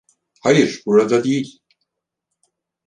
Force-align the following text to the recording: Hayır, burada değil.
Hayır, 0.41 0.83
burada 0.85 1.23
değil. 1.23 1.59